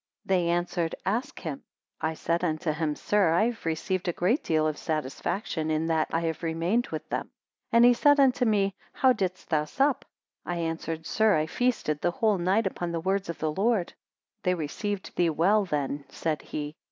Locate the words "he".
7.85-7.93, 16.41-16.75